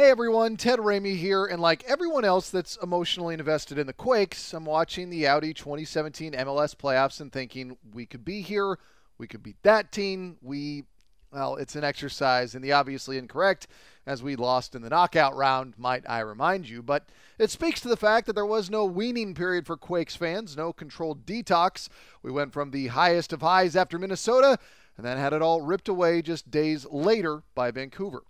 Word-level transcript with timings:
Hey 0.00 0.08
everyone, 0.08 0.56
Ted 0.56 0.78
Ramey 0.78 1.14
here, 1.14 1.44
and 1.44 1.60
like 1.60 1.84
everyone 1.84 2.24
else 2.24 2.48
that's 2.48 2.78
emotionally 2.82 3.34
invested 3.34 3.76
in 3.76 3.86
the 3.86 3.92
Quakes, 3.92 4.54
I'm 4.54 4.64
watching 4.64 5.10
the 5.10 5.26
Audi 5.26 5.52
2017 5.52 6.32
MLS 6.32 6.74
playoffs 6.74 7.20
and 7.20 7.30
thinking 7.30 7.76
we 7.92 8.06
could 8.06 8.24
be 8.24 8.40
here, 8.40 8.78
we 9.18 9.26
could 9.26 9.42
beat 9.42 9.62
that 9.62 9.92
team. 9.92 10.38
We, 10.40 10.84
well, 11.30 11.56
it's 11.56 11.76
an 11.76 11.84
exercise 11.84 12.54
in 12.54 12.62
the 12.62 12.72
obviously 12.72 13.18
incorrect, 13.18 13.66
as 14.06 14.22
we 14.22 14.36
lost 14.36 14.74
in 14.74 14.80
the 14.80 14.88
knockout 14.88 15.36
round, 15.36 15.74
might 15.76 16.08
I 16.08 16.20
remind 16.20 16.66
you. 16.66 16.82
But 16.82 17.10
it 17.38 17.50
speaks 17.50 17.82
to 17.82 17.88
the 17.88 17.94
fact 17.94 18.26
that 18.26 18.32
there 18.32 18.46
was 18.46 18.70
no 18.70 18.86
weaning 18.86 19.34
period 19.34 19.66
for 19.66 19.76
Quakes 19.76 20.16
fans, 20.16 20.56
no 20.56 20.72
controlled 20.72 21.26
detox. 21.26 21.90
We 22.22 22.30
went 22.30 22.54
from 22.54 22.70
the 22.70 22.86
highest 22.86 23.34
of 23.34 23.42
highs 23.42 23.76
after 23.76 23.98
Minnesota, 23.98 24.58
and 24.96 25.04
then 25.04 25.18
had 25.18 25.34
it 25.34 25.42
all 25.42 25.60
ripped 25.60 25.90
away 25.90 26.22
just 26.22 26.50
days 26.50 26.86
later 26.90 27.42
by 27.54 27.70
Vancouver. 27.70 28.22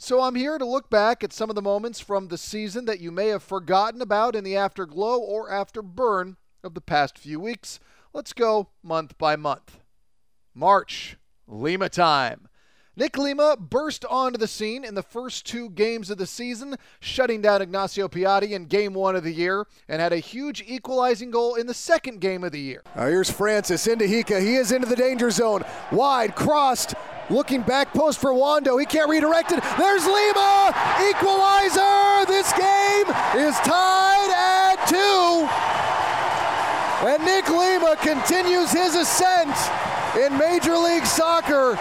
So 0.00 0.22
I'm 0.22 0.36
here 0.36 0.58
to 0.58 0.64
look 0.64 0.88
back 0.88 1.24
at 1.24 1.32
some 1.32 1.50
of 1.50 1.56
the 1.56 1.62
moments 1.62 1.98
from 1.98 2.28
the 2.28 2.38
season 2.38 2.84
that 2.84 3.00
you 3.00 3.10
may 3.10 3.28
have 3.28 3.42
forgotten 3.42 4.00
about 4.00 4.36
in 4.36 4.44
the 4.44 4.56
afterglow 4.56 5.18
or 5.18 5.50
afterburn 5.50 6.36
of 6.62 6.74
the 6.74 6.80
past 6.80 7.18
few 7.18 7.40
weeks. 7.40 7.80
Let's 8.12 8.32
go 8.32 8.68
month 8.80 9.18
by 9.18 9.34
month. 9.34 9.80
March, 10.54 11.16
Lima 11.48 11.88
time. 11.88 12.47
Nick 12.98 13.16
Lima 13.16 13.56
burst 13.56 14.04
onto 14.06 14.38
the 14.38 14.48
scene 14.48 14.84
in 14.84 14.96
the 14.96 15.04
first 15.04 15.46
two 15.46 15.70
games 15.70 16.10
of 16.10 16.18
the 16.18 16.26
season, 16.26 16.74
shutting 16.98 17.40
down 17.40 17.62
Ignacio 17.62 18.08
Piatti 18.08 18.50
in 18.50 18.64
game 18.64 18.92
one 18.92 19.14
of 19.14 19.22
the 19.22 19.32
year, 19.32 19.68
and 19.88 20.02
had 20.02 20.12
a 20.12 20.16
huge 20.16 20.64
equalizing 20.66 21.30
goal 21.30 21.54
in 21.54 21.68
the 21.68 21.74
second 21.74 22.20
game 22.20 22.42
of 22.42 22.50
the 22.50 22.58
year. 22.58 22.82
Uh, 22.96 23.06
here's 23.06 23.30
Francis 23.30 23.86
into 23.86 24.04
Hyka. 24.04 24.40
He 24.40 24.56
is 24.56 24.72
into 24.72 24.88
the 24.88 24.96
danger 24.96 25.30
zone. 25.30 25.62
Wide, 25.92 26.34
crossed, 26.34 26.94
Looking 27.30 27.60
back 27.60 27.92
post 27.92 28.18
for 28.18 28.32
Wondo. 28.32 28.78
He 28.78 28.86
can't 28.86 29.10
redirect 29.10 29.52
it. 29.52 29.62
There's 29.76 30.06
Lima! 30.06 30.74
Equalizer! 31.10 32.24
This 32.26 32.50
game 32.54 33.06
is 33.36 33.54
tied 33.60 34.30
at 34.32 34.88
two. 34.88 35.46
And 37.06 37.22
Nick 37.26 37.50
Lima 37.50 37.96
continues 38.00 38.72
his 38.72 38.94
ascent 38.94 39.54
in 40.16 40.38
Major 40.38 40.78
League 40.78 41.04
Soccer. 41.04 41.78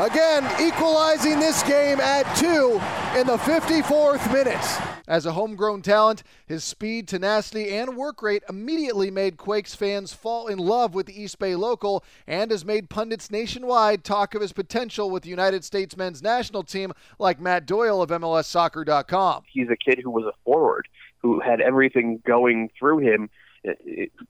Again, 0.00 0.50
equalizing 0.58 1.40
this 1.40 1.62
game 1.64 2.00
at 2.00 2.22
two 2.34 2.80
in 3.18 3.26
the 3.26 3.36
54th 3.36 4.32
minute. 4.32 4.80
As 5.06 5.26
a 5.26 5.32
homegrown 5.32 5.82
talent, 5.82 6.22
his 6.46 6.64
speed, 6.64 7.06
tenacity, 7.06 7.68
and 7.68 7.98
work 7.98 8.22
rate 8.22 8.42
immediately 8.48 9.10
made 9.10 9.36
Quakes 9.36 9.74
fans 9.74 10.14
fall 10.14 10.46
in 10.46 10.58
love 10.58 10.94
with 10.94 11.04
the 11.04 11.22
East 11.22 11.38
Bay 11.38 11.54
local 11.54 12.02
and 12.26 12.50
has 12.50 12.64
made 12.64 12.88
pundits 12.88 13.30
nationwide 13.30 14.02
talk 14.02 14.34
of 14.34 14.40
his 14.40 14.54
potential 14.54 15.10
with 15.10 15.24
the 15.24 15.28
United 15.28 15.64
States 15.64 15.94
men's 15.98 16.22
national 16.22 16.62
team, 16.62 16.94
like 17.18 17.38
Matt 17.38 17.66
Doyle 17.66 18.00
of 18.00 18.08
MLSsoccer.com. 18.08 19.42
He's 19.48 19.68
a 19.68 19.76
kid 19.76 20.00
who 20.02 20.10
was 20.10 20.24
a 20.24 20.32
forward 20.46 20.88
who 21.18 21.40
had 21.40 21.60
everything 21.60 22.22
going 22.24 22.70
through 22.78 23.00
him 23.00 23.28
uh, 23.68 23.72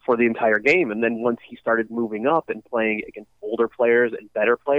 for 0.04 0.16
the 0.16 0.24
entire 0.24 0.58
game. 0.58 0.90
And 0.90 1.04
then 1.04 1.22
once 1.22 1.38
he 1.48 1.54
started 1.54 1.88
moving 1.88 2.26
up 2.26 2.48
and 2.48 2.64
playing 2.64 3.02
against 3.06 3.30
older 3.42 3.68
players 3.68 4.12
and 4.18 4.32
better 4.32 4.56
players, 4.56 4.69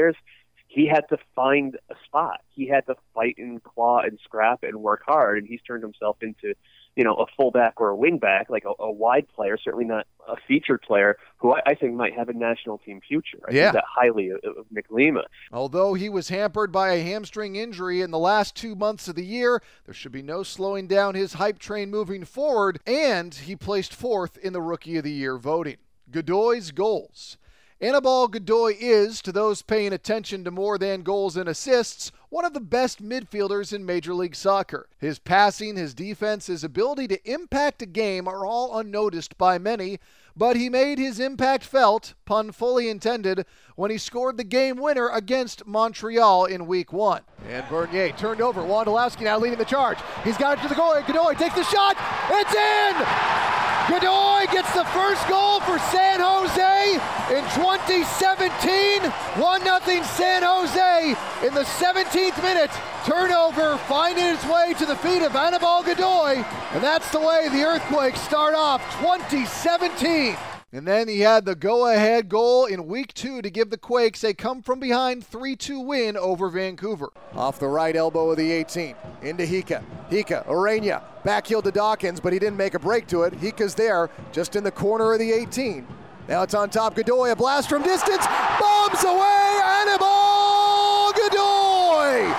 had 0.91 1.07
to 1.09 1.17
find 1.35 1.77
a 1.89 1.95
spot. 2.05 2.41
He 2.49 2.67
had 2.67 2.85
to 2.87 2.95
fight 3.13 3.35
and 3.37 3.63
claw 3.63 4.01
and 4.01 4.19
scrap 4.23 4.63
and 4.63 4.77
work 4.77 5.01
hard, 5.05 5.37
and 5.37 5.47
he's 5.47 5.61
turned 5.65 5.83
himself 5.83 6.17
into, 6.21 6.53
you 6.95 7.03
know, 7.03 7.15
a 7.15 7.25
fullback 7.37 7.79
or 7.79 7.91
a 7.91 7.97
wingback, 7.97 8.49
like 8.49 8.65
a, 8.65 8.73
a 8.83 8.91
wide 8.91 9.27
player, 9.33 9.57
certainly 9.57 9.85
not 9.85 10.05
a 10.27 10.35
featured 10.47 10.81
player, 10.81 11.17
who 11.37 11.53
I, 11.53 11.61
I 11.65 11.75
think 11.75 11.93
might 11.93 12.13
have 12.13 12.29
a 12.29 12.33
national 12.33 12.77
team 12.79 12.99
future. 13.07 13.39
I 13.47 13.53
yeah. 13.53 13.63
think 13.63 13.73
that 13.75 13.83
highly 13.87 14.29
of, 14.29 14.39
of 14.43 14.65
Nick 14.69 14.85
Lima. 14.89 15.23
Although 15.51 15.93
he 15.93 16.09
was 16.09 16.29
hampered 16.29 16.71
by 16.71 16.91
a 16.91 17.03
hamstring 17.03 17.55
injury 17.55 18.01
in 18.01 18.11
the 18.11 18.19
last 18.19 18.55
two 18.55 18.75
months 18.75 19.07
of 19.07 19.15
the 19.15 19.25
year, 19.25 19.61
there 19.85 19.93
should 19.93 20.11
be 20.11 20.21
no 20.21 20.43
slowing 20.43 20.87
down 20.87 21.15
his 21.15 21.33
hype 21.33 21.59
train 21.59 21.89
moving 21.89 22.25
forward, 22.25 22.79
and 22.85 23.33
he 23.33 23.55
placed 23.55 23.93
fourth 23.93 24.37
in 24.37 24.53
the 24.53 24.61
Rookie 24.61 24.97
of 24.97 25.03
the 25.03 25.11
Year 25.11 25.37
voting. 25.37 25.77
Godoy's 26.11 26.71
goals. 26.71 27.37
Anibal 27.83 28.27
Godoy 28.27 28.75
is, 28.79 29.23
to 29.23 29.31
those 29.31 29.63
paying 29.63 29.91
attention 29.91 30.43
to 30.43 30.51
more 30.51 30.77
than 30.77 31.01
goals 31.01 31.35
and 31.35 31.49
assists, 31.49 32.11
one 32.29 32.45
of 32.45 32.53
the 32.53 32.59
best 32.59 33.01
midfielders 33.03 33.73
in 33.73 33.87
Major 33.87 34.13
League 34.13 34.35
Soccer. 34.35 34.87
His 34.99 35.17
passing, 35.17 35.77
his 35.77 35.95
defense, 35.95 36.45
his 36.45 36.63
ability 36.63 37.07
to 37.07 37.29
impact 37.31 37.81
a 37.81 37.87
game 37.87 38.27
are 38.27 38.45
all 38.45 38.77
unnoticed 38.77 39.35
by 39.39 39.57
many, 39.57 39.97
but 40.37 40.55
he 40.55 40.69
made 40.69 40.99
his 40.99 41.19
impact 41.19 41.63
felt, 41.63 42.13
pun 42.23 42.51
fully 42.51 42.87
intended, 42.87 43.47
when 43.75 43.89
he 43.89 43.97
scored 43.97 44.37
the 44.37 44.43
game 44.43 44.77
winner 44.77 45.09
against 45.09 45.65
Montreal 45.65 46.45
in 46.45 46.67
week 46.67 46.93
one. 46.93 47.23
And 47.49 47.67
Bernier 47.67 48.11
turned 48.11 48.41
over. 48.41 48.61
Wondolowski 48.61 49.21
now 49.21 49.39
leading 49.39 49.57
the 49.57 49.65
charge. 49.65 49.97
He's 50.23 50.37
got 50.37 50.59
it 50.59 50.61
to 50.61 50.67
the 50.67 50.75
goal. 50.75 50.93
Godoy 51.01 51.33
takes 51.33 51.55
the 51.55 51.63
shot. 51.63 51.97
It's 52.29 52.53
in! 52.53 53.50
Godoy 53.89 54.45
gets 54.51 54.73
the 54.73 54.85
first 54.85 55.27
goal 55.27 55.59
for 55.61 55.79
San 55.89 56.19
Jose 56.21 56.93
in 57.29 57.43
2017. 57.55 59.01
1 59.01 59.61
0 59.61 60.03
San 60.03 60.43
Jose 60.43 61.15
in 61.45 61.53
the 61.53 61.63
17th 61.63 62.41
minute. 62.43 62.71
Turnover 63.05 63.77
finding 63.87 64.25
its 64.25 64.45
way 64.45 64.73
to 64.77 64.85
the 64.85 64.95
feet 64.95 65.23
of 65.23 65.35
Anibal 65.35 65.83
Godoy. 65.83 66.43
And 66.73 66.83
that's 66.83 67.09
the 67.11 67.19
way 67.19 67.49
the 67.49 67.63
Earthquakes 67.63 68.21
start 68.21 68.53
off 68.53 68.81
2017. 68.99 70.50
And 70.73 70.87
then 70.87 71.09
he 71.09 71.19
had 71.19 71.43
the 71.43 71.53
go 71.53 71.91
ahead 71.91 72.29
goal 72.29 72.65
in 72.65 72.87
week 72.87 73.13
two 73.13 73.41
to 73.41 73.49
give 73.49 73.69
the 73.69 73.77
Quakes 73.77 74.23
a 74.23 74.33
come 74.33 74.61
from 74.61 74.79
behind 74.79 75.25
3 75.27 75.57
2 75.57 75.81
win 75.81 76.15
over 76.15 76.47
Vancouver. 76.47 77.09
Off 77.35 77.59
the 77.59 77.67
right 77.67 77.93
elbow 77.93 78.31
of 78.31 78.37
the 78.37 78.49
18. 78.51 78.95
Into 79.21 79.43
Hyka. 79.43 79.83
Hyka, 80.09 80.45
Ureña. 80.47 81.03
Back 81.25 81.47
heel 81.47 81.61
to 81.61 81.71
Dawkins, 81.71 82.21
but 82.21 82.31
he 82.31 82.39
didn't 82.39 82.55
make 82.55 82.73
a 82.73 82.79
break 82.79 83.05
to 83.07 83.23
it. 83.23 83.33
Hyka's 83.33 83.75
there, 83.75 84.09
just 84.31 84.55
in 84.55 84.63
the 84.63 84.71
corner 84.71 85.11
of 85.11 85.19
the 85.19 85.33
18. 85.33 85.85
Now 86.29 86.41
it's 86.43 86.53
on 86.53 86.69
top. 86.69 86.95
Godoy, 86.95 87.31
a 87.31 87.35
blast 87.35 87.67
from 87.67 87.83
distance. 87.83 88.25
Bombs 88.25 89.03
away. 89.03 89.59
Anibal 89.81 91.11
Godoy. 91.11 92.31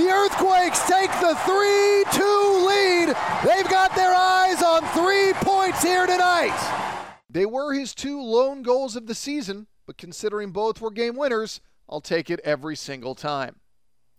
The 0.00 0.10
Earthquakes 0.10 0.80
take 0.88 1.12
the 1.20 1.34
3 1.44 2.04
2 2.10 2.66
lead. 2.66 3.08
They've 3.44 3.68
got 3.68 3.94
their 3.94 4.14
eyes 4.14 4.62
on 4.62 4.82
three 4.94 5.34
points 5.44 5.82
here 5.82 6.06
tonight. 6.06 6.85
They 7.28 7.46
were 7.46 7.72
his 7.72 7.94
two 7.94 8.22
lone 8.22 8.62
goals 8.62 8.96
of 8.96 9.06
the 9.06 9.14
season, 9.14 9.66
but 9.86 9.98
considering 9.98 10.50
both 10.50 10.80
were 10.80 10.90
game 10.90 11.16
winners, 11.16 11.60
I'll 11.88 12.00
take 12.00 12.30
it 12.30 12.40
every 12.44 12.76
single 12.76 13.14
time. 13.14 13.56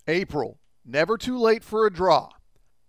April, 0.07 0.59
never 0.85 1.17
too 1.17 1.37
late 1.37 1.63
for 1.63 1.85
a 1.85 1.91
draw. 1.91 2.29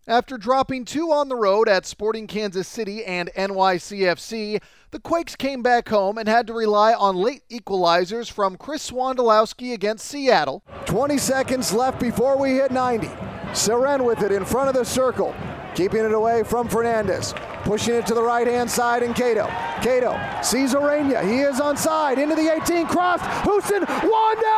After 0.08 0.38
dropping 0.38 0.86
two 0.86 1.12
on 1.12 1.28
the 1.28 1.36
road 1.36 1.68
at 1.68 1.84
Sporting 1.84 2.26
Kansas 2.26 2.66
City 2.66 3.04
and 3.04 3.30
NYCFC, 3.36 4.62
the 4.90 5.00
Quakes 5.00 5.36
came 5.36 5.62
back 5.62 5.90
home 5.90 6.16
and 6.16 6.26
had 6.26 6.46
to 6.46 6.54
rely 6.54 6.94
on 6.94 7.14
late 7.14 7.42
equalizers 7.50 8.30
from 8.30 8.56
Chris 8.56 8.90
Wondolowski 8.90 9.74
against 9.74 10.06
Seattle. 10.06 10.64
20 10.86 11.18
seconds 11.18 11.74
left 11.74 12.00
before 12.00 12.38
we 12.38 12.52
hit 12.52 12.70
90. 12.70 13.08
Cerén 13.52 14.06
with 14.06 14.22
it 14.22 14.32
in 14.32 14.46
front 14.46 14.70
of 14.70 14.74
the 14.74 14.84
circle, 14.84 15.34
keeping 15.74 16.04
it 16.04 16.12
away 16.12 16.42
from 16.42 16.68
Fernandez. 16.68 17.34
Pushing 17.64 17.94
it 17.94 18.06
to 18.06 18.14
the 18.14 18.22
right 18.22 18.46
hand 18.46 18.70
side 18.70 19.02
and 19.02 19.14
Cato. 19.14 19.46
Cato 19.82 20.18
sees 20.42 20.74
Ureña. 20.74 21.22
He 21.22 21.40
is 21.40 21.60
on 21.60 21.76
side. 21.76 22.18
Into 22.18 22.34
the 22.34 22.52
18. 22.62 22.86
Crossed. 22.86 23.24
Houston. 23.44 23.84
Wondo! 23.84 24.48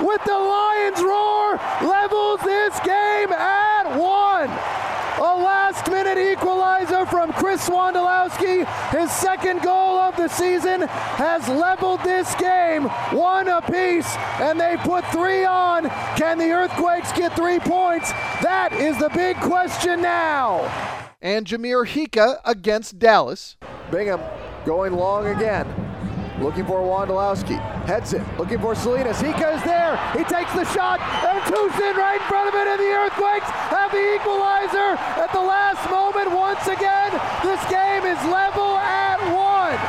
With 0.00 0.22
the 0.24 0.38
Lions 0.38 1.02
roar. 1.02 1.56
Levels 1.82 2.40
this 2.40 2.78
game 2.80 3.32
at 3.32 3.96
one. 3.98 4.50
A 5.18 5.32
last 5.42 5.90
minute 5.90 6.18
equalizer 6.18 7.06
from 7.06 7.32
Chris 7.56 7.70
Wondolowski. 7.70 8.66
His 8.90 9.10
second 9.10 9.62
goal 9.62 9.98
of 9.98 10.14
the 10.16 10.28
season 10.28 10.82
has 10.82 11.48
leveled 11.48 12.02
this 12.04 12.34
game 12.34 12.84
one 13.18 13.48
apiece, 13.48 14.14
and 14.40 14.60
they 14.60 14.76
put 14.76 15.06
three 15.06 15.46
on. 15.46 15.88
Can 16.16 16.36
the 16.36 16.50
Earthquakes 16.50 17.12
get 17.12 17.34
three 17.34 17.58
points? 17.58 18.10
That 18.42 18.74
is 18.74 18.98
the 18.98 19.08
big 19.08 19.36
question 19.38 20.02
now. 20.02 20.70
And 21.22 21.46
Jahmir 21.46 21.86
Hyka 21.86 22.40
against 22.44 22.98
Dallas. 22.98 23.56
Bingham 23.90 24.20
going 24.66 24.92
long 24.92 25.26
again. 25.26 25.85
Looking 26.40 26.66
for 26.66 26.80
Wondolowski. 26.80 27.58
Heads 27.86 28.12
it. 28.12 28.22
Looking 28.36 28.60
for 28.60 28.74
Salinas. 28.74 29.20
He 29.20 29.32
goes 29.32 29.62
there. 29.64 29.96
He 30.12 30.22
takes 30.24 30.52
the 30.52 30.64
shot. 30.66 31.00
And 31.00 31.42
Tucson 31.44 31.96
right 31.96 32.20
in 32.20 32.28
front 32.28 32.48
of 32.48 32.54
it. 32.54 32.68
And 32.68 32.78
the 32.78 32.92
Earthquakes 32.92 33.48
have 33.72 33.90
the 33.90 34.14
equalizer 34.14 35.00
at 35.16 35.32
the 35.32 35.40
last 35.40 35.88
moment 35.90 36.30
once 36.30 36.66
again. 36.66 37.12
This 37.42 37.62
game 37.70 38.04
is 38.04 38.22
level 38.30 38.76
at 38.76 39.16
one. 39.32 39.80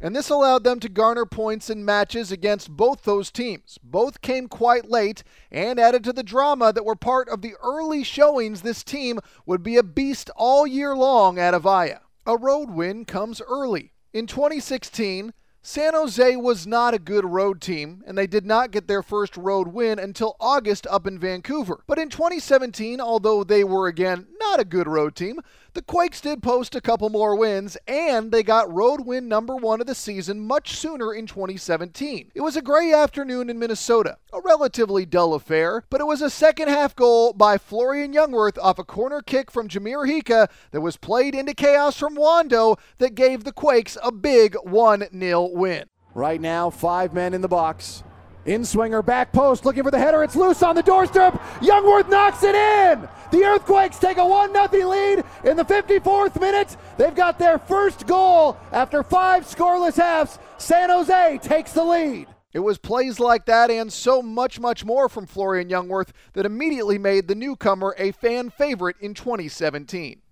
And 0.00 0.16
this 0.16 0.30
allowed 0.30 0.64
them 0.64 0.80
to 0.80 0.88
garner 0.88 1.26
points 1.26 1.70
in 1.70 1.84
matches 1.84 2.32
against 2.32 2.70
both 2.70 3.04
those 3.04 3.30
teams. 3.30 3.78
Both 3.80 4.20
came 4.20 4.48
quite 4.48 4.90
late 4.90 5.22
and 5.52 5.78
added 5.78 6.02
to 6.04 6.12
the 6.12 6.24
drama 6.24 6.72
that 6.72 6.84
were 6.84 6.96
part 6.96 7.28
of 7.28 7.40
the 7.40 7.54
early 7.62 8.02
showings 8.02 8.62
this 8.62 8.82
team 8.82 9.20
would 9.46 9.62
be 9.62 9.76
a 9.76 9.84
beast 9.84 10.28
all 10.34 10.66
year 10.66 10.96
long 10.96 11.38
at 11.38 11.54
Avaya. 11.54 12.00
A 12.26 12.36
road 12.36 12.70
win 12.70 13.04
comes 13.04 13.40
early. 13.48 13.92
In 14.12 14.26
2016, 14.26 15.34
San 15.62 15.94
Jose 15.94 16.36
was 16.36 16.66
not 16.66 16.94
a 16.94 16.98
good 16.98 17.24
road 17.24 17.60
team, 17.60 18.02
and 18.06 18.16
they 18.16 18.26
did 18.26 18.46
not 18.46 18.70
get 18.70 18.86
their 18.86 19.02
first 19.02 19.36
road 19.36 19.68
win 19.68 19.98
until 19.98 20.36
August 20.40 20.86
up 20.88 21.06
in 21.06 21.18
Vancouver. 21.18 21.82
But 21.86 21.98
in 21.98 22.08
2017, 22.08 23.00
although 23.00 23.44
they 23.44 23.64
were 23.64 23.86
again 23.86 24.26
not 24.38 24.60
a 24.60 24.64
good 24.64 24.86
road 24.86 25.14
team, 25.14 25.40
the 25.74 25.82
Quakes 25.82 26.20
did 26.20 26.42
post 26.42 26.74
a 26.74 26.80
couple 26.80 27.08
more 27.10 27.36
wins, 27.36 27.76
and 27.86 28.32
they 28.32 28.42
got 28.42 28.72
road 28.72 29.06
win 29.06 29.28
number 29.28 29.54
one 29.54 29.80
of 29.80 29.86
the 29.86 29.94
season 29.94 30.40
much 30.40 30.74
sooner 30.74 31.12
in 31.12 31.26
2017. 31.26 32.32
It 32.34 32.40
was 32.40 32.56
a 32.56 32.62
gray 32.62 32.92
afternoon 32.92 33.50
in 33.50 33.58
Minnesota, 33.58 34.18
a 34.32 34.40
relatively 34.40 35.06
dull 35.06 35.34
affair, 35.34 35.84
but 35.90 36.00
it 36.00 36.06
was 36.06 36.22
a 36.22 36.30
second 36.30 36.68
half 36.68 36.96
goal 36.96 37.32
by 37.32 37.58
Florian 37.58 38.12
Jungwirth 38.12 38.58
off 38.58 38.78
a 38.78 38.84
corner 38.84 39.22
kick 39.22 39.50
from 39.50 39.68
Jahmir 39.68 40.08
Hyka 40.08 40.48
that 40.70 40.80
was 40.80 40.96
played 40.96 41.34
into 41.34 41.54
chaos 41.54 41.96
from 41.96 42.14
Wondo 42.14 42.76
that 42.98 43.14
gave 43.14 43.44
the 43.44 43.52
Quakes 43.52 43.96
a 44.02 44.10
big 44.10 44.56
1 44.64 45.06
0 45.12 45.48
win. 45.52 45.84
Right 46.14 46.40
now, 46.40 46.70
five 46.70 47.12
men 47.12 47.34
in 47.34 47.42
the 47.42 47.48
box. 47.48 48.02
In 48.46 48.64
swinger, 48.64 49.02
back 49.02 49.32
post, 49.32 49.64
looking 49.64 49.82
for 49.82 49.90
the 49.90 49.98
header. 49.98 50.22
It's 50.22 50.36
loose 50.36 50.62
on 50.62 50.74
the 50.74 50.82
doorstep. 50.82 51.34
Jungwirth 51.60 52.08
knocks 52.08 52.42
it 52.42 52.54
in. 52.54 53.08
The 53.30 53.44
Earthquakes 53.44 53.98
take 53.98 54.16
a 54.16 54.26
1 54.26 54.52
0 54.52 54.88
lead 54.88 55.24
in 55.44 55.56
the 55.56 55.64
54th 55.64 56.40
minute. 56.40 56.76
They've 56.96 57.14
got 57.14 57.38
their 57.38 57.58
first 57.58 58.06
goal 58.06 58.56
after 58.72 59.02
five 59.02 59.44
scoreless 59.44 59.96
halves. 59.96 60.38
San 60.56 60.88
Jose 60.88 61.38
takes 61.42 61.72
the 61.72 61.84
lead. 61.84 62.28
It 62.54 62.60
was 62.60 62.78
plays 62.78 63.20
like 63.20 63.44
that 63.46 63.70
and 63.70 63.92
so 63.92 64.22
much, 64.22 64.58
much 64.58 64.84
more 64.84 65.08
from 65.10 65.26
Florian 65.26 65.68
Jungwirth 65.68 66.12
that 66.32 66.46
immediately 66.46 66.96
made 66.96 67.28
the 67.28 67.34
newcomer 67.34 67.94
a 67.98 68.12
fan 68.12 68.48
favorite 68.48 68.96
in 69.00 69.12
2017. 69.12 70.22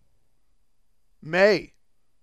May. 1.22 1.74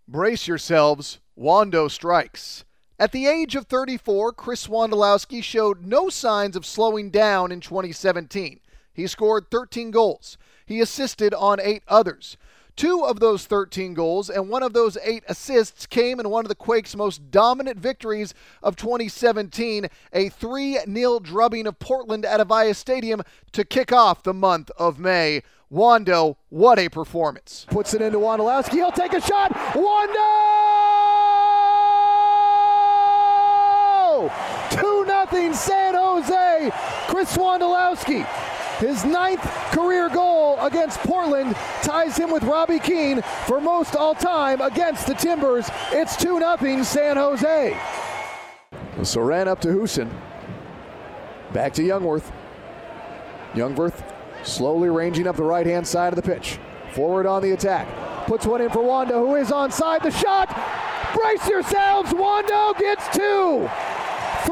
Brace 0.08 0.48
yourselves. 0.48 1.20
Wondo 1.36 1.88
strikes. 1.88 2.66
At 3.04 3.12
the 3.12 3.28
age 3.28 3.58
of 3.58 3.66
34, 3.66 4.32
Chris 4.32 4.68
Wondolowski 4.68 5.44
showed 5.44 5.86
no 5.86 6.08
signs 6.08 6.56
of 6.56 6.66
slowing 6.66 7.10
down 7.10 7.52
in 7.52 7.60
2017. 7.60 8.62
He 8.94 9.08
scored 9.08 9.52
13 9.52 9.92
goals. 9.92 10.38
He 10.66 10.80
assisted 10.80 11.34
on 11.34 11.60
eight 11.60 11.84
others. 11.90 12.38
Two 12.78 13.04
of 13.04 13.20
those 13.20 13.46
13 13.46 13.94
goals 13.94 14.30
and 14.30 14.48
one 14.48 14.64
of 14.64 14.72
those 14.72 14.98
eight 15.04 15.26
assists 15.28 15.86
came 15.86 16.18
in 16.18 16.30
one 16.30 16.46
of 16.46 16.48
the 16.48 16.56
Quakes' 16.56 16.96
most 16.96 17.30
dominant 17.30 17.78
victories 17.78 18.34
of 18.62 18.78
2017, 18.78 19.88
a 20.14 20.30
3 20.30 20.80
0 20.90 21.20
drubbing 21.20 21.68
of 21.68 21.80
Portland 21.80 22.24
at 22.24 22.40
Avaya 22.40 22.74
Stadium 22.74 23.22
to 23.52 23.66
kick 23.66 23.92
off 23.92 24.24
the 24.24 24.34
month 24.34 24.72
of 24.78 24.98
May. 24.98 25.44
Wondo, 25.70 26.38
what 26.48 26.80
a 26.80 26.88
performance. 26.88 27.66
Puts 27.70 27.94
it 27.94 28.02
into 28.02 28.20
Wondolowski. 28.20 28.76
He'll 28.76 28.94
take 28.94 29.12
a 29.12 29.20
shot. 29.20 29.52
Wondo! 34.24 35.28
2 35.30 35.30
0 35.32 35.54
San 35.54 35.96
Jose. 35.96 36.72
Chris 37.08 37.38
Wondolowski 37.38 38.28
his 38.80 39.06
ninth 39.06 39.44
career 39.72 40.10
goal 40.10 40.60
against 40.60 41.00
Portland 41.00 41.56
ties 41.84 42.18
him 42.18 42.32
with 42.32 42.44
Robbie 42.44 42.80
Keane 42.80 43.22
for 43.46 43.62
most 43.62 43.96
all 43.96 44.16
time 44.16 44.62
against 44.62 45.08
the 45.08 45.14
Timbers. 45.14 45.70
It's 45.92 46.16
2 46.18 46.40
0 46.40 46.84
San 46.84 47.18
Jose. 47.18 47.78
So 49.04 49.22
ran 49.22 49.48
up 49.48 49.62
to 49.62 49.70
Hoesen. 49.70 50.10
Back 51.54 51.74
to 51.74 51.82
Jungwirth. 51.82 52.32
Jungwirth 53.54 54.04
slowly 54.44 54.90
ranging 54.90 55.28
up 55.28 55.36
the 55.36 55.44
right 55.44 55.66
hand 55.66 55.88
side 55.88 56.12
of 56.12 56.22
the 56.22 56.28
pitch. 56.28 56.60
Forward 56.92 57.26
on 57.26 57.42
the 57.42 57.52
attack. 57.52 57.88
Puts 58.26 58.46
one 58.46 58.62
in 58.62 58.70
for 58.70 58.84
Wondo, 58.84 59.26
who 59.26 59.36
is 59.36 59.50
onside. 59.50 60.02
The 60.04 60.12
shot. 60.12 60.50
Brace 61.14 61.48
yourselves. 61.48 62.14
Wondo 62.14 62.74
gets 62.74 63.08
two. 63.16 63.70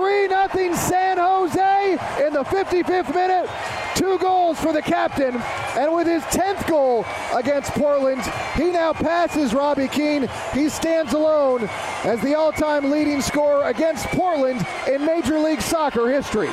3 0.01 0.27
0 0.29 0.73
San 0.73 1.17
Jose 1.19 1.91
in 2.25 2.33
the 2.33 2.43
55th 2.43 3.13
minute. 3.13 3.47
Two 3.93 4.17
goals 4.17 4.59
for 4.59 4.73
the 4.73 4.81
captain, 4.81 5.35
and 5.77 5.93
with 5.93 6.07
his 6.07 6.23
10th 6.23 6.67
goal 6.67 7.05
against 7.35 7.71
Portland, 7.73 8.23
he 8.55 8.71
now 8.71 8.93
passes 8.93 9.53
Robbie 9.53 9.87
Keane. 9.87 10.27
He 10.55 10.69
stands 10.69 11.13
alone 11.13 11.69
as 12.03 12.19
the 12.21 12.33
all 12.33 12.51
time 12.51 12.89
leading 12.89 13.21
scorer 13.21 13.65
against 13.65 14.07
Portland 14.07 14.65
in 14.89 15.05
Major 15.05 15.37
League 15.37 15.61
Soccer 15.61 16.09
history. 16.09 16.49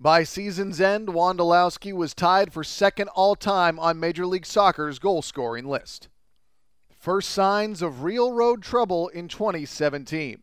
By 0.00 0.24
season's 0.24 0.80
end, 0.80 1.06
Wondolowski 1.06 1.92
was 1.92 2.14
tied 2.14 2.52
for 2.52 2.64
second 2.64 3.10
all 3.10 3.36
time 3.36 3.78
on 3.78 4.00
Major 4.00 4.26
League 4.26 4.44
Soccer's 4.46 4.98
goal 4.98 5.22
scoring 5.22 5.66
list. 5.66 6.08
First 6.90 7.30
signs 7.30 7.80
of 7.80 8.02
real 8.02 8.32
road 8.32 8.60
trouble 8.60 9.06
in 9.06 9.28
2017. 9.28 10.42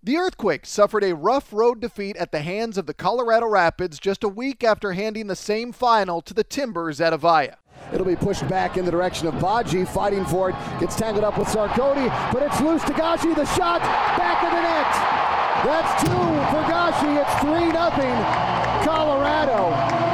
The 0.00 0.16
Earthquakes 0.16 0.68
suffered 0.68 1.02
a 1.02 1.14
rough 1.14 1.52
road 1.52 1.80
defeat 1.80 2.16
at 2.16 2.30
the 2.30 2.40
hands 2.40 2.78
of 2.78 2.86
the 2.86 2.94
Colorado 2.94 3.48
Rapids 3.48 3.98
just 3.98 4.22
a 4.22 4.28
week 4.28 4.62
after 4.62 4.92
handing 4.92 5.26
the 5.26 5.34
same 5.34 5.72
final 5.72 6.22
to 6.22 6.32
the 6.32 6.44
Timbers 6.44 7.00
at 7.00 7.12
Avaya. 7.12 7.56
It'll 7.92 8.06
be 8.06 8.14
pushed 8.14 8.48
back 8.48 8.76
in 8.76 8.84
the 8.84 8.92
direction 8.92 9.26
of 9.26 9.34
Badji, 9.34 9.88
fighting 9.88 10.24
for 10.24 10.50
it. 10.50 10.56
Gets 10.78 10.94
tangled 10.94 11.24
up 11.24 11.36
with 11.36 11.48
Sarkodie, 11.48 12.32
but 12.32 12.44
it's 12.44 12.60
loose 12.60 12.84
to 12.84 12.92
Gashi. 12.92 13.34
The 13.34 13.44
shot 13.46 13.80
back 13.80 14.40
of 14.44 14.52
the 14.52 14.62
net. 14.62 15.18
That's 15.66 16.02
two 16.02 16.06
for 16.06 16.62
Gashi. 16.70 17.20
It's 17.20 17.40
3 17.40 17.72
0 17.72 18.84
Colorado. 18.84 20.07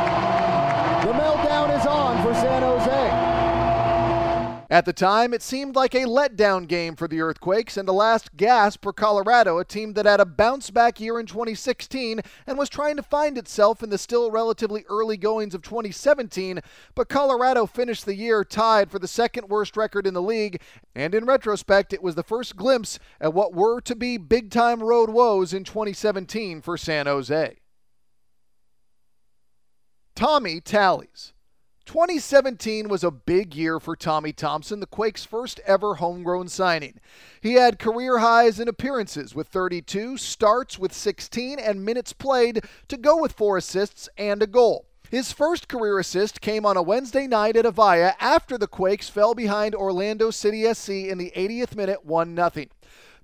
At 4.70 4.86
the 4.86 4.92
time, 4.94 5.34
it 5.34 5.42
seemed 5.42 5.76
like 5.76 5.94
a 5.94 6.06
letdown 6.06 6.66
game 6.66 6.96
for 6.96 7.06
the 7.06 7.20
Earthquakes 7.20 7.76
and 7.76 7.88
a 7.88 7.92
last 7.92 8.34
gasp 8.36 8.82
for 8.82 8.92
Colorado, 8.92 9.58
a 9.58 9.64
team 9.64 9.92
that 9.92 10.06
had 10.06 10.20
a 10.20 10.24
bounce 10.24 10.70
back 10.70 10.98
year 11.00 11.20
in 11.20 11.26
2016 11.26 12.20
and 12.46 12.58
was 12.58 12.70
trying 12.70 12.96
to 12.96 13.02
find 13.02 13.36
itself 13.36 13.82
in 13.82 13.90
the 13.90 13.98
still 13.98 14.30
relatively 14.30 14.84
early 14.88 15.18
goings 15.18 15.54
of 15.54 15.60
2017. 15.60 16.60
But 16.94 17.10
Colorado 17.10 17.66
finished 17.66 18.06
the 18.06 18.14
year 18.14 18.42
tied 18.42 18.90
for 18.90 18.98
the 18.98 19.08
second 19.08 19.50
worst 19.50 19.76
record 19.76 20.06
in 20.06 20.14
the 20.14 20.22
league, 20.22 20.60
and 20.94 21.14
in 21.14 21.26
retrospect, 21.26 21.92
it 21.92 22.02
was 22.02 22.14
the 22.14 22.22
first 22.22 22.56
glimpse 22.56 22.98
at 23.20 23.34
what 23.34 23.54
were 23.54 23.82
to 23.82 23.94
be 23.94 24.16
big 24.16 24.50
time 24.50 24.82
road 24.82 25.10
woes 25.10 25.52
in 25.52 25.64
2017 25.64 26.62
for 26.62 26.78
San 26.78 27.04
Jose. 27.06 27.56
Tommy 30.14 30.60
tallies. 30.60 31.33
2017 31.86 32.88
was 32.88 33.04
a 33.04 33.10
big 33.10 33.54
year 33.54 33.78
for 33.78 33.94
Tommy 33.94 34.32
Thompson, 34.32 34.80
the 34.80 34.86
Quakes' 34.86 35.24
first 35.24 35.60
ever 35.66 35.96
homegrown 35.96 36.48
signing. 36.48 36.98
He 37.40 37.54
had 37.54 37.78
career 37.78 38.18
highs 38.18 38.58
in 38.58 38.68
appearances 38.68 39.34
with 39.34 39.48
32, 39.48 40.16
starts 40.16 40.78
with 40.78 40.92
16, 40.92 41.58
and 41.58 41.84
minutes 41.84 42.12
played 42.12 42.64
to 42.88 42.96
go 42.96 43.20
with 43.20 43.32
four 43.32 43.58
assists 43.58 44.08
and 44.16 44.42
a 44.42 44.46
goal. 44.46 44.86
His 45.10 45.30
first 45.30 45.68
career 45.68 45.98
assist 45.98 46.40
came 46.40 46.64
on 46.66 46.76
a 46.76 46.82
Wednesday 46.82 47.26
night 47.26 47.56
at 47.56 47.66
Avaya 47.66 48.14
after 48.18 48.56
the 48.56 48.66
Quakes 48.66 49.08
fell 49.08 49.34
behind 49.34 49.74
Orlando 49.74 50.30
City 50.30 50.64
SC 50.72 50.88
in 50.88 51.18
the 51.18 51.32
80th 51.36 51.76
minute 51.76 52.04
1 52.04 52.34
0. 52.34 52.66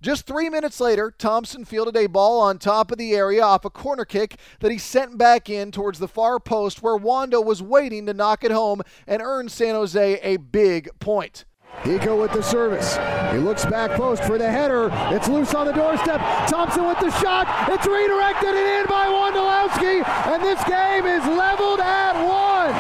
Just 0.03 0.27
three 0.27 0.49
minutes 0.49 0.81
later, 0.81 1.11
Thompson 1.11 1.67
fielded 1.67 1.95
a 1.95 2.07
ball 2.07 2.41
on 2.41 2.59
top 2.59 2.91
of 2.91 2.97
the 2.97 3.13
area 3.13 3.43
off 3.43 3.67
a 3.67 3.71
corner 3.71 4.07
kick 4.07 4.37
that 4.61 4.71
he 4.71 4.79
sent 4.79 5.19
back 5.19 5.51
in 5.51 5.71
towards 5.71 5.99
the 5.99 6.09
far 6.09 6.41
post 6.41 6.83
where 6.83 6.97
Wondo 6.97 7.39
was 7.43 7.63
waiting 7.63 8.07
to 8.07 8.15
knock 8.15 8.43
it 8.43 8.51
home 8.51 8.81
and 9.07 9.21
earn 9.21 9.51
San 9.51 9.75
Jose 9.75 10.19
a 10.23 10.39
big 10.39 10.89
point. 11.01 11.45
Hyka 11.83 12.19
with 12.19 12.33
the 12.33 12.43
service. 12.43 12.97
He 13.31 13.39
looks 13.39 13.67
back 13.67 13.91
post 13.93 14.25
for 14.25 14.39
the 14.39 14.51
header. 14.51 14.89
It's 15.15 15.29
loose 15.29 15.53
on 15.55 15.67
the 15.67 15.73
doorstep. 15.73 16.21
Thompson 16.49 16.87
with 16.87 16.99
the 16.99 17.11
shot. 17.21 17.47
It's 17.69 17.87
redirected 17.87 18.49
and 18.49 18.81
in 18.81 18.87
by 18.87 19.07
Wondolowski. 19.07 20.05
And 20.33 20.43
this 20.43 20.65
game 20.65 21.05
is 21.05 21.25
leveled 21.27 21.81
at 21.81 22.17
one. 22.25 22.73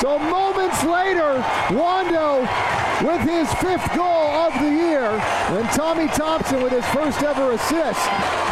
So 0.00 0.18
moments 0.18 0.84
later, 0.84 1.44
Wondo 1.72 2.46
with 3.04 3.20
his 3.20 3.52
fifth 3.54 3.94
goal 3.94 4.04
of 4.06 4.52
the 4.54 4.70
year, 4.70 5.06
and 5.06 5.68
Tommy 5.70 6.08
Thompson 6.08 6.62
with 6.62 6.72
his 6.72 6.84
first 6.86 7.22
ever 7.22 7.52
assist. 7.52 8.04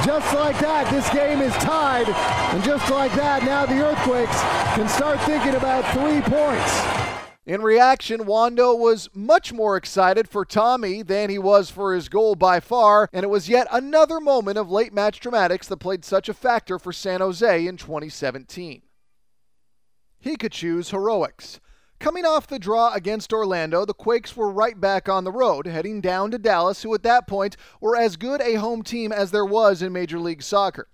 Just 0.04 0.32
like 0.34 0.58
that, 0.60 0.88
this 0.90 1.08
game 1.10 1.40
is 1.40 1.52
tied, 1.54 2.08
and 2.08 2.62
just 2.62 2.88
like 2.90 3.12
that, 3.14 3.42
now 3.42 3.66
the 3.66 3.84
Earthquakes 3.84 4.40
can 4.76 4.88
start 4.88 5.20
thinking 5.22 5.56
about 5.56 5.84
three 5.92 6.20
points. 6.22 7.06
In 7.44 7.62
reaction, 7.62 8.26
Wondo 8.26 8.74
was 8.74 9.08
much 9.14 9.52
more 9.52 9.76
excited 9.76 10.28
for 10.28 10.44
Tommy 10.44 11.02
than 11.02 11.30
he 11.30 11.38
was 11.38 11.70
for 11.70 11.94
his 11.94 12.08
goal 12.08 12.34
by 12.34 12.60
far, 12.60 13.08
and 13.12 13.24
it 13.24 13.28
was 13.28 13.48
yet 13.48 13.66
another 13.70 14.20
moment 14.20 14.58
of 14.58 14.70
late 14.70 14.92
match 14.92 15.20
dramatics 15.20 15.68
that 15.68 15.76
played 15.78 16.04
such 16.04 16.28
a 16.28 16.34
factor 16.34 16.78
for 16.78 16.92
San 16.92 17.20
Jose 17.20 17.66
in 17.66 17.76
2017. 17.76 18.82
He 20.18 20.36
could 20.36 20.52
choose 20.52 20.90
heroics. 20.90 21.60
Coming 21.98 22.26
off 22.26 22.46
the 22.46 22.58
draw 22.58 22.92
against 22.92 23.32
Orlando, 23.32 23.86
the 23.86 23.94
Quakes 23.94 24.36
were 24.36 24.50
right 24.50 24.78
back 24.78 25.08
on 25.08 25.24
the 25.24 25.32
road, 25.32 25.66
heading 25.66 26.02
down 26.02 26.30
to 26.30 26.38
Dallas, 26.38 26.82
who 26.82 26.92
at 26.94 27.02
that 27.04 27.26
point 27.26 27.56
were 27.80 27.96
as 27.96 28.16
good 28.16 28.42
a 28.42 28.54
home 28.54 28.82
team 28.82 29.12
as 29.12 29.30
there 29.30 29.46
was 29.46 29.80
in 29.80 29.94
Major 29.94 30.18
League 30.18 30.42
Soccer. 30.42 30.88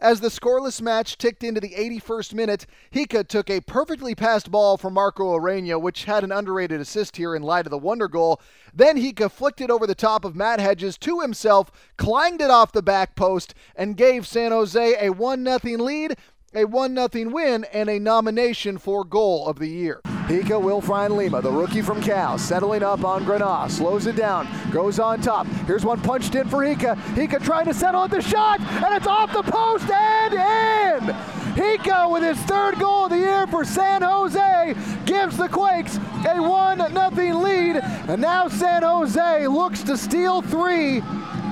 As 0.00 0.20
the 0.20 0.28
scoreless 0.28 0.82
match 0.82 1.16
ticked 1.16 1.44
into 1.44 1.60
the 1.60 1.74
81st 1.76 2.34
minute, 2.34 2.66
Hyka 2.92 3.26
took 3.26 3.48
a 3.48 3.60
perfectly 3.60 4.16
passed 4.16 4.50
ball 4.50 4.76
from 4.76 4.94
Marco 4.94 5.38
Ureña, 5.38 5.80
which 5.80 6.04
had 6.04 6.24
an 6.24 6.32
underrated 6.32 6.80
assist 6.80 7.16
here 7.16 7.36
in 7.36 7.42
light 7.42 7.66
of 7.66 7.70
the 7.70 7.78
wonder 7.78 8.08
goal. 8.08 8.40
Then 8.74 8.96
Hyka 8.96 9.30
flicked 9.30 9.60
it 9.60 9.70
over 9.70 9.86
the 9.86 9.94
top 9.94 10.24
of 10.24 10.36
Matt 10.36 10.60
Hedges 10.60 10.98
to 10.98 11.20
himself, 11.20 11.70
clanged 11.96 12.40
it 12.40 12.50
off 12.50 12.72
the 12.72 12.82
back 12.82 13.14
post, 13.14 13.54
and 13.76 13.96
gave 13.96 14.26
San 14.26 14.50
Jose 14.50 14.96
a 15.06 15.10
1 15.10 15.44
0 15.44 15.78
lead 15.78 16.16
a 16.54 16.64
1 16.64 17.10
0 17.12 17.30
win, 17.30 17.64
and 17.72 17.88
a 17.88 17.98
nomination 17.98 18.78
for 18.78 19.04
Goal 19.04 19.46
of 19.46 19.58
the 19.58 19.68
Year. 19.68 20.00
Hyka 20.28 20.60
Wilfried 20.60 21.08
Lima, 21.08 21.40
the 21.40 21.50
rookie 21.50 21.80
from 21.80 22.02
Cal, 22.02 22.36
settling 22.36 22.82
up 22.82 23.02
on 23.02 23.24
Granat, 23.24 23.70
slows 23.70 24.04
it 24.04 24.14
down, 24.14 24.46
goes 24.70 24.98
on 24.98 25.22
top. 25.22 25.46
Here's 25.66 25.86
one 25.86 26.02
punched 26.02 26.34
in 26.34 26.46
for 26.46 26.58
Hyka. 26.58 26.96
Hyka 27.14 27.42
trying 27.42 27.64
to 27.64 27.72
settle 27.72 28.04
at 28.04 28.10
the 28.10 28.20
shot, 28.20 28.60
and 28.60 28.94
it's 28.94 29.06
off 29.06 29.32
the 29.32 29.42
post 29.42 29.88
and 29.88 30.34
in! 30.34 31.14
Hyka 31.54 32.12
with 32.12 32.22
his 32.22 32.36
third 32.40 32.78
goal 32.78 33.04
of 33.04 33.10
the 33.10 33.16
year 33.16 33.46
for 33.46 33.64
San 33.64 34.02
Jose 34.02 34.74
gives 35.06 35.38
the 35.38 35.48
Quakes 35.48 35.96
a 35.96 36.38
1 36.38 36.76
0 36.76 37.38
lead, 37.38 37.76
and 37.76 38.20
now 38.20 38.48
San 38.48 38.82
Jose 38.82 39.46
looks 39.46 39.82
to 39.84 39.96
steal 39.96 40.42
three 40.42 40.98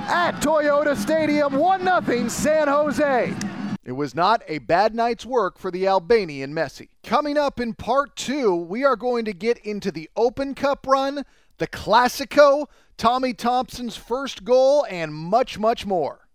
at 0.07 0.33
Toyota 0.43 0.95
Stadium. 0.95 1.55
1 1.55 2.05
0 2.05 2.29
San 2.29 2.69
Jose. 2.69 3.46
It 3.87 3.93
was 3.93 4.17
not 4.17 4.43
a 4.49 4.59
bad 4.59 4.97
night's 4.97 5.25
work 5.25 5.59
for 5.59 5.71
the 5.71 5.87
Albanian 5.87 6.53
Messi. 6.53 6.89
Coming 7.05 7.39
up 7.39 7.61
in 7.61 7.73
part 7.73 8.17
two, 8.17 8.53
we 8.53 8.83
are 8.83 8.97
going 8.97 9.25
to 9.27 9.33
get 9.33 9.59
into 9.59 9.93
the 9.93 10.11
Open 10.17 10.57
Cup 10.57 10.89
run, 10.89 11.25
the 11.59 11.69
Classico, 11.69 12.67
Tommy 12.97 13.33
Thompson's 13.33 13.97
first 13.97 14.43
goal, 14.43 14.85
and 14.91 15.15
much, 15.15 15.61
much 15.61 15.87
more. 15.87 16.19